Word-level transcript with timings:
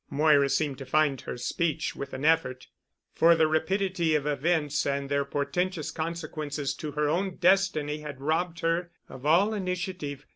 Moira 0.09 0.49
seemed 0.49 0.79
to 0.79 0.85
find 0.87 1.21
her 1.21 1.37
speech 1.37 1.95
with 1.95 2.11
an 2.11 2.25
effort, 2.25 2.65
for 3.13 3.35
the 3.35 3.45
rapidity 3.47 4.15
of 4.15 4.25
events 4.25 4.83
and 4.87 5.09
their 5.09 5.23
portentous 5.23 5.91
consequences 5.91 6.73
to 6.73 6.93
her 6.93 7.07
own 7.07 7.35
destiny 7.35 7.99
had 7.99 8.19
robbed 8.19 8.61
her 8.61 8.89
of 9.07 9.27
all 9.27 9.53
initiative. 9.53 10.25